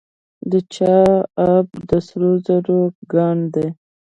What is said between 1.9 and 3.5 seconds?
سرو زرو کان